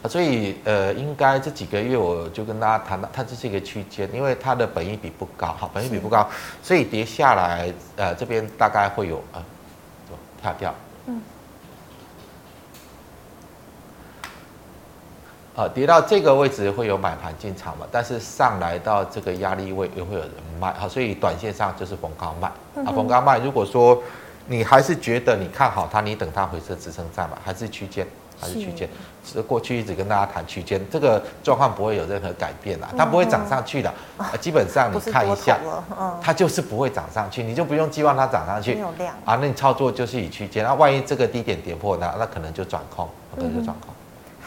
[0.09, 6.25] 所以呃，应该这几个月我就跟大家谈了，它就是一个区间，因为它的本益比不高，哈，本益比不高，
[6.63, 9.43] 所以跌下来，呃，这边大概会有呃，
[10.41, 10.73] 跳掉，
[11.07, 11.21] 嗯。
[15.57, 17.87] 啊，跌到这个位置会有买盘进场嘛？
[17.91, 22.49] 但是上来到这个压力位又会有人卖，好，所以短线上就是逢高卖
[22.85, 23.39] 啊，逢高卖。
[23.39, 24.03] 如果说
[24.47, 28.05] 你还是觉得你看好它，你等它回撤支撑站嘛，还是区间，
[28.41, 28.89] 还是区间。
[29.25, 33.89] 是过去一直跟大家谈区间，这个状况不会有任何改变啦，它不会涨上去的。
[34.19, 35.57] 啊基本上你看一下，
[36.21, 38.77] 它就是不会涨上去，你就不用寄望它涨上去。
[39.25, 42.13] 啊，那你操作就是以区间，那万一这个低点跌破呢？
[42.19, 43.94] 那可能就转空，可能就转空。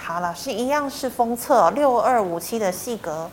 [0.07, 3.29] 好了，是一样是封测六二五七的细格，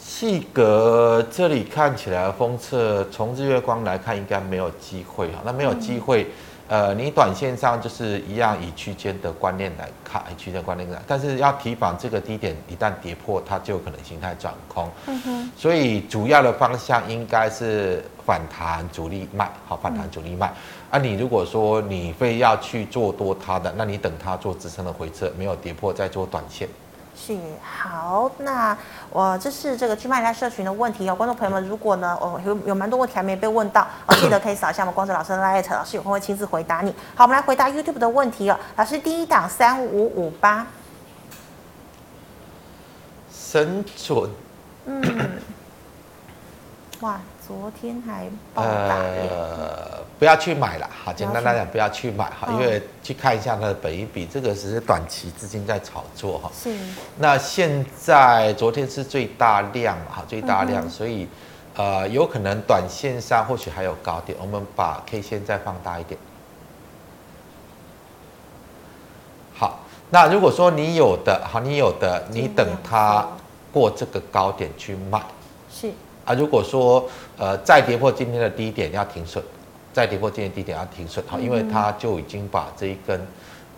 [0.00, 6.26] 细格这里看起来封测从日月光来看应该没有机会哈，那没有机会，
[6.66, 20.48] 嗯、呃，你短线上就是一样以区间的观念来看，以区间观念来，但是要提防这个低点一旦跌破，它就可能形态转空，嗯哼，所以主要的方向应该是反弹主力卖，好，反弹主力卖。
[20.48, 20.54] 嗯
[20.90, 26.68] 啊，你如果说你非要去做多它的，那你等它做支撑的回撤没有跌破再做短线。
[27.14, 28.76] 是好，那
[29.10, 36.92] 我这是这个 GMoney 来社群的问题哦，观众朋友们，如果呢，哦有有蛮多问题还没被问到，哦，记得可以扫一下我们光子老师的 Light，老师有空会亲自回答你。
[37.14, 40.66] 好，我们来回答 YouTube 的问题哦，老师第一档三五五八，
[43.30, 44.28] 神准，
[44.86, 45.30] 嗯，
[47.00, 47.20] 哇。
[47.50, 56.48] 昨天还呃，不要去买了，好，简单来讲，不要去买，哈，因为去看一下它的本一比，这个只是短期资金在炒作，哈。
[56.54, 56.72] 是。
[57.18, 61.26] 那现在昨天是最大量，哈，最大量，所以
[61.74, 66.20] 呃，有可能短线上或许还有高点，我们把 K 线再放大一点。
[69.56, 73.26] 好，那如果说你有的，好，你有的，你等它
[73.72, 75.20] 过这个高点去卖。
[76.30, 76.36] 是。
[76.36, 79.42] 啊，如果说呃再跌破今天的低点要停损，
[79.92, 83.20] 再跌破今天低点要停损，好，因为它就已经把这一根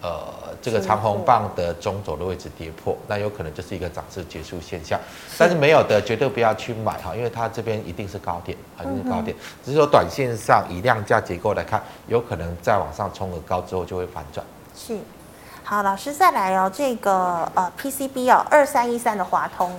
[0.02, 0.24] 呃
[0.60, 5.00] 这个长红棒的中轴的位置跌破，那有可能就是一个涨势结束现象。
[5.38, 9.34] 但是没有的绝对不要去买哈，因为它这边一定是高点，一定是高点。
[9.64, 14.44] 只是说短线上以量价结构来看，有可能再往上冲个高之后就会反转。
[14.76, 14.98] 是，
[15.64, 19.72] 好，老师再来哦，这个呃 PCB 哦，二三一三的华通。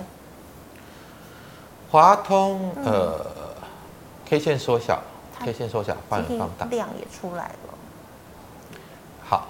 [1.90, 3.66] 华通呃、嗯、
[4.26, 5.00] ，K 线缩小
[5.40, 7.74] ，K 线缩小，放放大，量也出来了。
[9.22, 9.46] 好，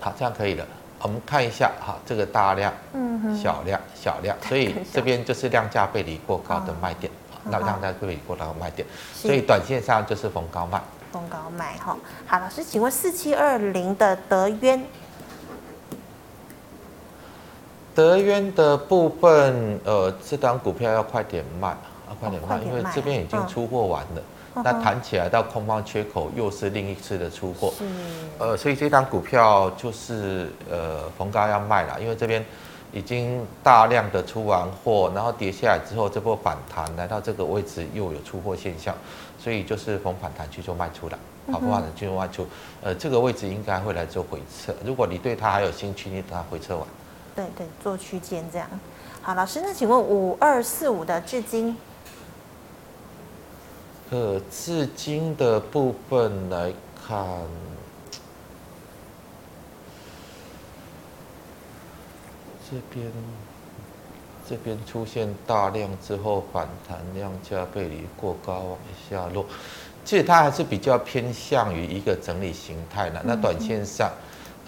[0.00, 0.64] 好，这样可以了。
[1.00, 7.10] 我们看一下哈，这个大量，嗯哼，小量，小量，所以这边就是量价背离过高的卖点，
[7.44, 10.80] 那量价背离过高的卖点，所以短线上就是逢高卖，
[11.12, 11.96] 逢高卖哈。
[12.26, 14.84] 好，老师，请问四七二零的德渊。
[17.98, 21.76] 德渊的部分，呃，这档股票要快点卖，
[22.08, 24.22] 要快点卖，因为这边已经出货完了。
[24.54, 27.72] 哦、那弹起来到空方缺口，又是另一次的出货。
[27.76, 27.84] 是。
[28.38, 32.44] 呃，所以这档股票就是呃逢高要卖了，因为这边
[32.92, 38.94] 已经大量的出完货，然后跌下来之后，这波反弹来到这个位置又有出货现象，
[39.40, 41.18] 所以就是逢反弹去做卖出了，
[41.50, 42.46] 好，逢反弹去做卖出。
[42.80, 44.72] 呃，这个位置应该会来做回撤。
[44.84, 46.86] 如果你对它还有兴趣，你等它回撤完。
[47.38, 48.68] 对对，做区间这样。
[49.22, 51.76] 好，老师，那请问五二四五的至今，
[54.10, 56.72] 呃，至今的部分来
[57.06, 57.16] 看，
[62.68, 63.12] 这边
[64.48, 69.46] 这边出现大量之后反弹，量价背离过高往下落，
[70.04, 73.22] 其实它还是比较偏向于一个整理形态的。
[73.24, 74.10] 那短线上。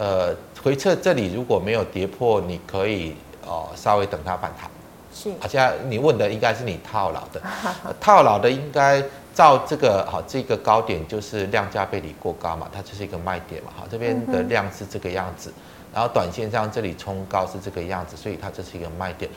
[0.00, 3.14] 呃，回撤这里如果没有跌破，你可以
[3.46, 4.70] 哦稍微等它反弹。
[5.12, 7.42] 是，好像你问的应该是你套牢的，
[8.00, 15.52] 套牢的应该照这个好，这个高点就是量价背离过高嘛，它就是一个卖点嘛，好，这边的量是这个样子，
[15.92, 19.30] 然后短线上这里冲高是这个样子，所以它这是一个卖点。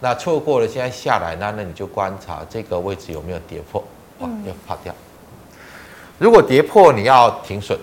[0.00, 3.82] 那错过了现在下来，那那你就观察这个位置有没有跌破，
[4.18, 4.94] 哇，要跑掉。
[6.18, 7.78] 如果跌破，你要停损。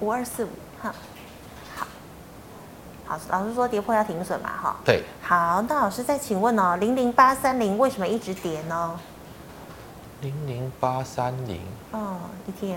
[0.00, 0.48] 五二四五。
[3.28, 4.76] 好，老师说跌破要停损嘛，哈。
[4.84, 5.02] 对。
[5.22, 8.98] 好，那老师再请问哦，零零八三零为什么一直跌呢？
[10.20, 11.60] 零零八三零。
[11.92, 12.16] 哦
[12.48, 12.76] ，ETF。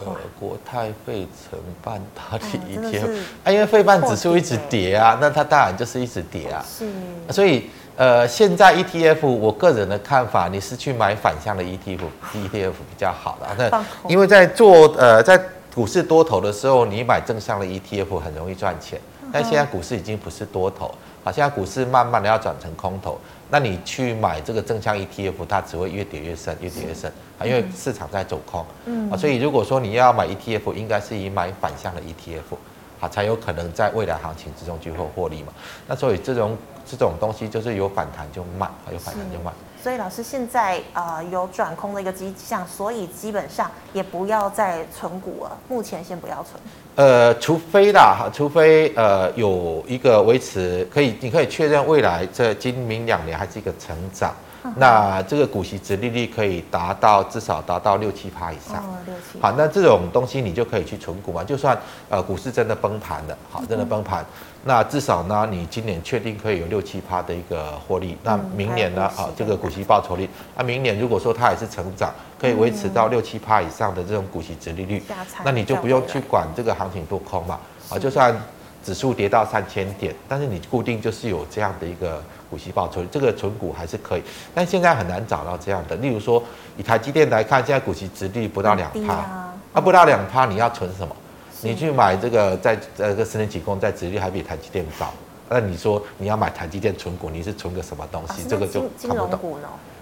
[0.00, 6.64] 呃，国泰费城半导体 ETF，啊，因为费半指数一直跌啊，那它当然就是一直跌啊。
[6.64, 6.86] 是。
[7.32, 13.70] 所以呃，现在 ETF，我个人的看法，你是去买反向的 ETF，ETF 比较好的。
[13.70, 15.36] 那因为在做呃在
[15.78, 19.00] 股市多头的时候，你买正向的 ETF 很容易赚钱。
[19.32, 23.16] 但现在股市已经不是多头，好，现在股市慢慢的要转成空头。
[23.48, 27.08] 那你去买这个正向 ETF，它只会越跌越深，越跌越深
[27.38, 28.66] 啊，因为市场在走空。
[28.86, 32.56] 嗯，啊，所以如果说你要买 ETF，应该是以买反向的 ETF，
[32.98, 35.52] 啊，才有可能在未来行情之中去获获利嘛。
[35.86, 39.52] 那所以这种这种东西就是有反弹就卖，有反弹就卖。
[39.88, 46.60] 所以老师现在呃有转空的一个迹象，所以基本上也不要再存股了，目前先不要存。
[46.96, 54.34] 呃，除非啦哈，除非呃有一个维持可以，你可以确认未来这今明两年还是一个成长。
[54.76, 59.40] 那这个股息殖利率可以达到至少达到六七趴以上，哦，六七。
[59.40, 61.42] 好，那这种东西你就可以去存股嘛。
[61.42, 61.78] 就算
[62.10, 64.22] 呃股市真的崩盘了，好，真的崩盘，
[64.68, 68.14] 那至少呢，你今年确定可以有六七趴的一个获利。
[68.22, 75.02] 那明年呢，啊，这个股息报酬率，那明年如果说它也是成长，可以维持到六七趴以上的这种股息殖利率，
[75.42, 77.58] 那你就不用去管这个行情多空嘛。
[77.88, 78.38] 啊，就算
[78.84, 82.22] 指数跌到三千点，但是你固定就是有这样的一个。
[82.50, 84.22] 股息报酬，这个存股还是可以，
[84.54, 85.94] 但现在很难找到这样的。
[85.96, 86.42] 例如说，
[86.78, 91.14] 以台积电来看，现在股息殖利率不到两趴，啊，啊，不到两趴，你要存什么？
[91.62, 95.06] 你去买这个在呃个十年期公债殖利率还比台积电高，
[95.48, 98.42] 那你说你要买台积电存股，你是存个什么东西？
[98.42, 99.58] 啊、这个就看不懂。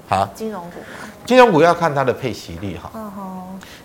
[0.09, 0.77] 好，金融股，
[1.25, 2.93] 金融股要看它的配息率哈。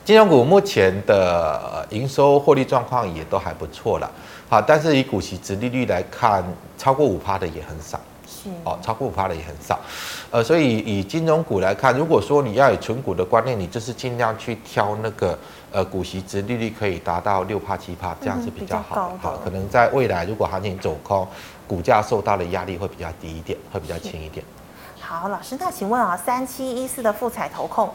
[0.05, 4.11] 金融股目前的营收获利状况也都还不错了，
[4.49, 6.43] 好，但是以股息殖利率来看，
[6.77, 7.99] 超过五趴的也很少。
[8.63, 9.79] 哦，超过五趴的也很少，
[10.31, 15.37] 呃，所以以金融股来看，如果说你要有存股的观念，你就是尽量去挑那个
[15.71, 19.17] 呃股息值利率可以达到六帕七帕，这样是比较好的。
[19.21, 21.27] 好，可能在未来如果行情走空，
[21.67, 24.45] 股价受到的压力会比较低一点，会比较轻一点。
[24.99, 27.89] 好，老师，那请问啊，三七一四的富彩投控，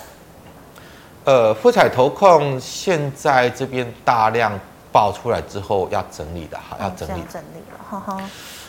[1.24, 4.52] 呃，富彩投控现在这边大量
[4.92, 8.20] 爆出来之后要整理的，好，要整理，整理了，哈哈。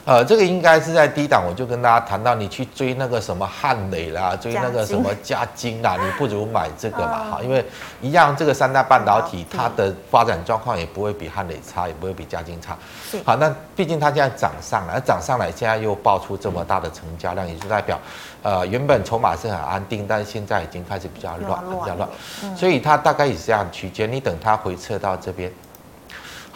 [0.07, 7.65] 呃，这个应该是在低档，我就跟大家谈到，你去追那个什么汉磊啦，追那个什么嘉金啦， 你不如买这个嘛，哈，因为
[7.99, 12.77] 一样，这个三大半导体它的发展状况也不会比汉磊差，也不会比嘉金差。
[13.25, 17.99] 好，那毕竟它现在涨上来，涨上来，现在又爆出这么大的成交量，也就代表，
[18.43, 22.07] 呃，原本筹码是很安定，但是现在已经开始比较乱，比较乱，
[22.55, 25.51] 所以它大概也是这样区间，你等它回撤到这边。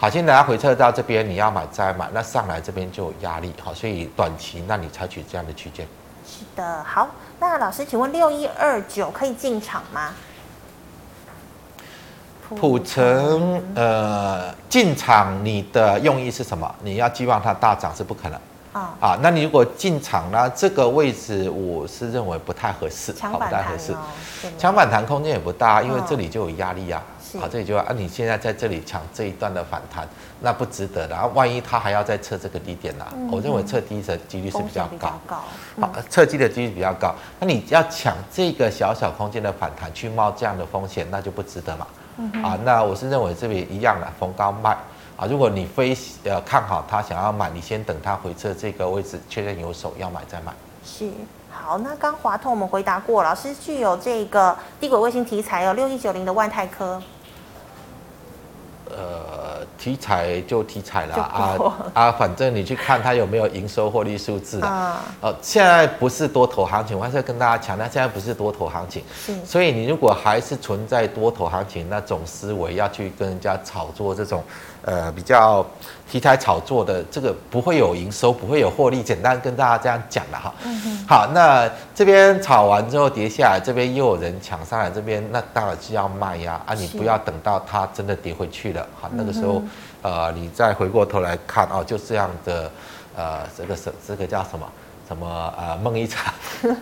[0.02, 5.86] 好，现在它回撤到这边，你要买再买，那上来这边就有压力，好，所以短期那你采取这样的区间。
[6.26, 10.10] 是的，好，那老师，请问六一二九可以进场吗？
[12.48, 16.74] 普成，呃，进场你的用意是什么？
[16.82, 18.36] 你要寄望它大涨是不可能。
[18.72, 20.50] 啊、哦、啊，那你如果进场呢？
[20.50, 23.94] 这个位置我是认为不太合适，好，不太合适。
[24.58, 27.00] 抢反弹空间也不大，因为这里就有压力啊。
[27.40, 30.06] 好，这里就啊，你现在在这里抢这一段的反弹，
[30.40, 31.14] 那不值得的。
[31.14, 33.30] 然后万一他还要再测这个低点呢、啊嗯？
[33.30, 35.12] 我认为测低的几率是比较高。
[35.26, 35.42] 高
[35.76, 37.14] 嗯、好，测低的几率比较高。
[37.40, 41.86] 那你要抢这个小小空间的反弹去冒这样的风险，那就不值得嘛。
[42.18, 44.76] 嗯、啊，那我是认为这边一样的逢高卖。
[45.16, 50.52] 啊，如果你非呃看好它，想要买，你先等它回撤这个位置，确认有手要买再买。
[50.84, 51.10] 是，
[51.50, 57.00] 好，那刚华通我们回答过，老师具有这个低轨卫星题材哦，六一九零的万泰科。
[58.96, 61.56] 呃，题材就题材了啊
[61.94, 65.02] 啊，反正你去看它有没有营收获利数字啊。
[65.40, 69.02] 现在不是多头行情，我还是要跟大家强调，现在不是多头行情。
[69.44, 74.42] 所以你如果还是存在多头行情那种思维，要去跟人家炒作这种。
[74.84, 75.64] 呃，比较
[76.10, 80.52] 题材炒作的这个不会有营收，不会有获利，简单跟大家这样讲了哈。
[80.64, 81.04] 嗯。
[81.08, 86.60] 好，那这边炒完之后跌下来，这边又有人抢上来，这边那当然是要卖呀。
[86.66, 89.62] 啊，你不要等到它真的跌回去了，好，那个时候，
[90.02, 92.70] 呃，你再回过头来看哦，就这样的，
[93.16, 94.66] 呃，这个是这个叫什么？
[95.12, 95.76] 什么啊？
[95.82, 96.32] 梦一场，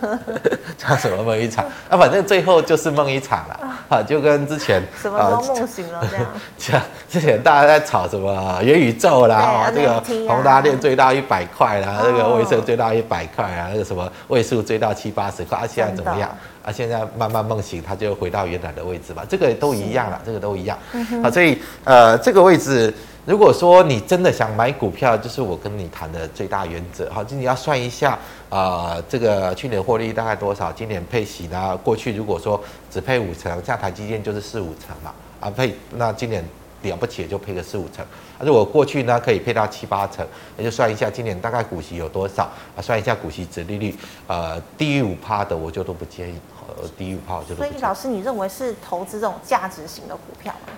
[0.77, 1.65] 叫什么梦一场？
[1.89, 3.59] 啊，反正最后就是梦一场了
[3.89, 4.01] 啊！
[4.01, 6.25] 就跟之前什么时候梦醒了这样。
[6.57, 9.35] 像之前大家在炒什么元宇宙啦，
[9.67, 16.29] 啊，这个宏达电追到一百块啦， 这个卫生追到一百块啊，那个什么位数追到七八十块，啊，现在怎么样？
[16.63, 19.25] 啊，现在慢慢梦醒，它就回到原来的位置吧。
[19.27, 20.77] 这个都一样了，这个都一样。
[21.23, 22.93] 啊，所以呃，这个位置。
[23.23, 27.07] 如果说你真的想买股票，就是我跟你谈的最大原则。
[27.11, 28.13] 好，就你要算一下
[28.49, 30.71] 啊、呃，这个去年获利大概多少？
[30.71, 31.77] 今年配息呢？
[31.83, 32.59] 过去如果说
[32.89, 36.43] 只配五成，像台积电就是四五成嘛，啊配那今年
[36.81, 38.03] 了不起也就配个四五成。
[38.39, 40.25] 如果过去呢可以配到七八成，
[40.57, 42.81] 那就算一下今年大概股息有多少啊？
[42.81, 43.95] 算一下股息殖利率，
[44.25, 46.33] 呃，低于五趴的我就都不建议，
[46.67, 47.71] 呃，低于五趴我就都不建议。
[47.71, 50.73] 所以老师，你认为是投资这种价值型的股票吗？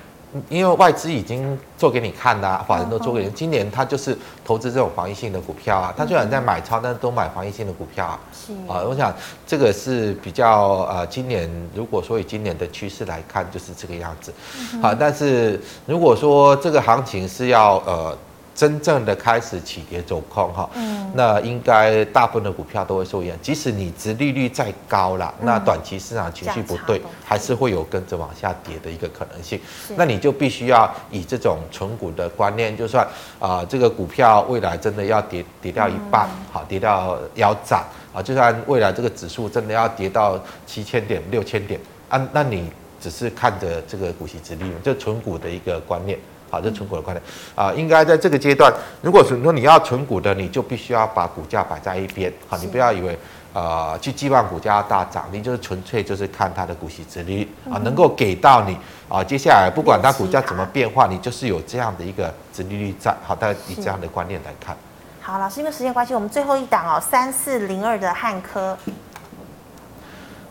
[0.49, 3.29] 因为外资已经做给你看啦，法人都做给你。
[3.29, 8.19] 今年他就是投资这种防疫性的股票啊，他虽然在买超，但是都买防疫性的股票啊。
[8.33, 9.13] 是啊，我想
[9.45, 14.33] 这个是比较呃，今年如果说以今年的趋势来看，就是这个样子。
[14.81, 18.17] 好，但是如果说这个行情是要呃。
[18.55, 23.37] 真正的开始起跌走空哈，嗯，那应该大部分的股票都会受影响。
[23.41, 29.59] 即使你殖利率再高了，那短期市场情绪不对，还是会有跟着往下跌的一个可能性。
[29.95, 33.07] 那你就必须要以这种存股的观念，就算
[33.39, 37.83] 啊这个股票未来真的要跌跌掉一半，好跌到腰斩
[38.13, 46.19] 啊，就算未来这个指数真的要跌到七千点、六千点啊，那你只是看着这个股息殖利率，就存股的一个观念。
[46.53, 47.23] 好，这存股的观念
[47.55, 52.31] 啊，应该在这个阶段，如果是说你要存股的，你就必须要把股价摆在一边。
[52.47, 53.17] 好，你不要以为
[53.53, 58.77] 呃去寄望股价要大涨，你就是纯粹就是看它的股息值率啊，能够给到你
[59.09, 63.11] 啊，接下来不管它股价怎么变化，你就是有这样的一个值利率在。
[63.25, 64.77] 好，大家以这样的观念来看。
[65.21, 68.77] 好，老师，因为时间关系，我们最后一档哦，三四零二的汉科。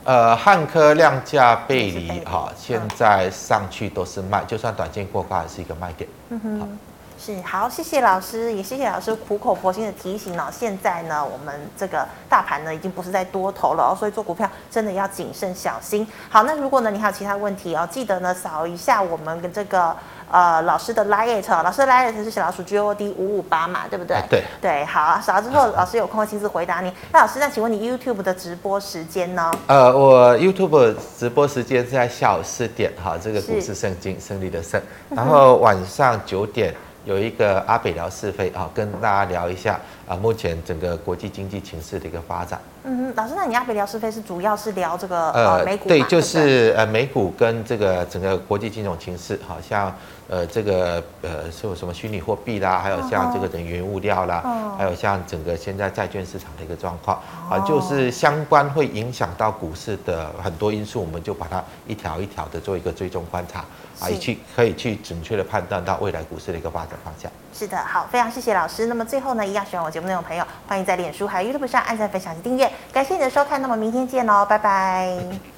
[0.05, 6.11] 呃，汉科量价背离哈，现在上去都是卖，就算短线过高还是一个卖点。
[6.31, 6.79] 嗯哼，
[7.19, 10.49] 是好，谢谢老师，也谢谢老师苦口婆心的提醒哦。
[10.51, 16.07] 现在呢，我们这个大盘呢已经不是在多头了哦，所以做股票真的要谨慎小心。
[16.29, 19.97] 好，那如果呢你还有其他问题哦，记得呢扫一下我们的这个。
[20.33, 24.17] 呃，老师的 Line，老师的 Line 是小老鼠 G O D 五五八嘛，对不对？
[24.31, 26.91] 对对，好，扫了之后，老师有空会亲自回答你。
[27.13, 29.51] 那老师，那请问你 YouTube 的直播时间呢？
[29.67, 34.81] 呃，我 YouTube 直播时间是在下午四点，哈，这个股市圣经胜利的胜，
[35.11, 36.75] 然后晚上九点。
[37.05, 39.77] 有一个阿北聊是非啊，跟大家聊一下
[40.07, 42.61] 啊，目前整个国际经济情势的一个发展。
[42.85, 49.95] 嗯，老师，那你阿北聊是非是主要是聊这个呃美股对，就是呃美股跟这个整个国际金融形势，好像
[50.29, 54.43] 呃这个呃是有什么虚拟货币啦，还有像这个能源物料啦，
[54.77, 63.65] 还有像整个现在债券市场的一个状况啊，就是相关会影响到股市的很多因素，我们就把它一条一条的做一个追踪观察。
[64.03, 67.31] 啊，去可以去准确的判断到未来股市的一个发展方向。
[67.55, 68.87] 是的，好，非常谢谢老师。
[68.87, 72.71] 那么最后呢，一样喜欢我节目内容的朋友，欢迎在脸书还有 YouTube 上按赞、分享及订阅。
[72.93, 75.52] 感谢你的收看，那么明天见喽，拜拜。